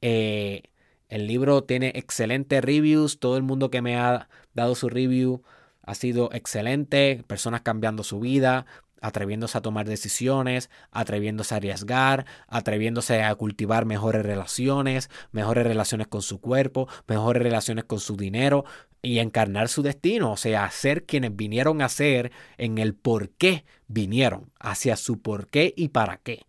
Eh, 0.02 0.64
el 1.08 1.26
libro 1.26 1.64
tiene 1.64 1.92
excelentes 1.94 2.62
reviews. 2.62 3.18
Todo 3.18 3.38
el 3.38 3.44
mundo 3.44 3.70
que 3.70 3.80
me 3.80 3.96
ha 3.96 4.28
dado 4.52 4.74
su 4.74 4.90
review 4.90 5.42
ha 5.80 5.94
sido 5.94 6.28
excelente. 6.34 7.24
Personas 7.26 7.62
cambiando 7.62 8.04
su 8.04 8.20
vida, 8.20 8.66
atreviéndose 9.02 9.58
a 9.58 9.60
tomar 9.60 9.86
decisiones, 9.86 10.70
atreviéndose 10.90 11.54
a 11.54 11.58
arriesgar, 11.58 12.24
atreviéndose 12.48 13.22
a 13.22 13.34
cultivar 13.34 13.84
mejores 13.84 14.24
relaciones, 14.24 15.10
mejores 15.30 15.66
relaciones 15.66 16.06
con 16.06 16.22
su 16.22 16.40
cuerpo, 16.40 16.88
mejores 17.06 17.42
relaciones 17.42 17.84
con 17.84 18.00
su 18.00 18.16
dinero 18.16 18.64
y 19.02 19.18
encarnar 19.18 19.68
su 19.68 19.82
destino, 19.82 20.32
o 20.32 20.36
sea, 20.36 20.70
ser 20.70 21.04
quienes 21.04 21.36
vinieron 21.36 21.82
a 21.82 21.88
ser 21.88 22.32
en 22.56 22.78
el 22.78 22.94
por 22.94 23.30
qué 23.30 23.64
vinieron, 23.88 24.50
hacia 24.58 24.96
su 24.96 25.20
por 25.20 25.48
qué 25.48 25.74
y 25.76 25.88
para 25.88 26.16
qué. 26.16 26.46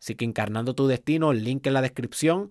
Así 0.00 0.14
que 0.14 0.24
encarnando 0.24 0.74
tu 0.74 0.86
destino, 0.86 1.32
el 1.32 1.44
link 1.44 1.66
en 1.66 1.74
la 1.74 1.82
descripción 1.82 2.50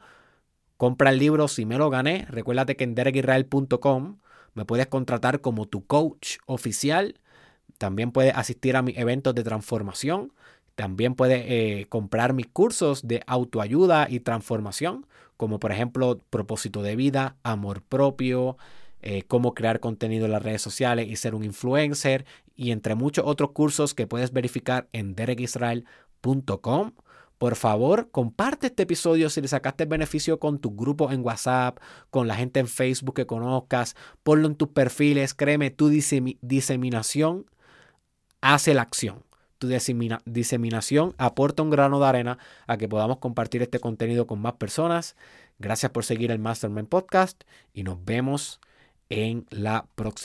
Compra 0.80 1.10
el 1.10 1.20
libro 1.20 1.50
Si 1.50 1.66
me 1.66 1.78
lo 1.78 1.90
gané. 1.90 2.26
Recuérdate 2.30 2.78
que 2.78 2.86
en 2.86 2.96
derekisrael.com 2.96 4.20
me 4.54 4.64
puedes 4.64 4.88
contratar 4.88 5.42
como 5.42 5.66
tu 5.66 5.86
coach 5.86 6.38
oficial. 6.46 7.20
También 7.80 8.12
puedes 8.12 8.36
asistir 8.36 8.76
a 8.76 8.82
mis 8.82 8.98
eventos 8.98 9.34
de 9.34 9.44
transformación. 9.44 10.34
También 10.76 11.16
puedes 11.16 11.44
eh, 11.48 11.86
comprar 11.88 12.34
mis 12.34 12.48
cursos 12.48 13.08
de 13.08 13.24
autoayuda 13.26 14.08
y 14.10 14.20
transformación, 14.20 15.06
como 15.38 15.60
por 15.60 15.72
ejemplo 15.72 16.20
propósito 16.30 16.84
de 16.84 16.98
vida, 16.98 17.38
amor 17.42 17.82
propio, 17.82 18.58
eh, 19.02 19.24
cómo 19.24 19.54
crear 19.54 19.80
contenido 19.80 20.26
en 20.26 20.34
las 20.34 20.44
redes 20.44 20.62
sociales 20.62 21.08
y 21.08 21.16
ser 21.16 21.36
un 21.36 21.46
influencer, 21.46 22.26
y 22.54 22.72
entre 22.72 22.96
muchos 22.96 23.26
otros 23.26 23.52
cursos 23.52 23.94
que 23.94 24.08
puedes 24.08 24.34
verificar 24.34 24.90
en 24.92 25.16
derekisrael.com. 25.16 26.92
Por 27.38 27.56
favor, 27.56 28.12
comparte 28.12 28.68
este 28.68 28.84
episodio 28.84 29.30
si 29.30 29.40
le 29.40 29.48
sacaste 29.48 29.86
beneficio 29.86 30.38
con 30.38 30.60
tu 30.60 30.76
grupo 30.76 31.14
en 31.14 31.24
WhatsApp, 31.24 31.80
con 32.10 32.28
la 32.28 32.36
gente 32.36 32.60
en 32.60 32.68
Facebook 32.68 33.16
que 33.16 33.26
conozcas, 33.26 33.96
ponlo 34.24 34.50
en 34.50 34.56
tus 34.56 34.68
perfiles, 34.68 35.34
créeme, 35.34 35.72
tu 35.72 35.88
diseminación 35.88 37.46
hace 38.42 38.74
la 38.74 38.84
acción. 38.84 39.24
Tu 39.58 39.68
diseminación 40.26 41.16
aporta 41.18 41.64
un 41.64 41.70
grano 41.70 42.00
de 42.00 42.08
arena 42.08 42.38
a 42.66 42.78
que 42.78 42.88
podamos 42.88 43.18
compartir 43.18 43.62
este 43.62 43.80
contenido 43.80 44.26
con 44.26 44.40
más 44.40 44.54
personas. 44.54 45.18
Gracias 45.58 45.92
por 45.92 46.06
seguir 46.06 46.32
el 46.32 46.40
Mastermind 46.40 46.88
Podcast 46.88 47.44
y 47.74 47.84
nos 47.84 48.04
vemos 48.06 48.62
en 49.10 49.46
la 49.50 49.86
próxima. 49.96 50.18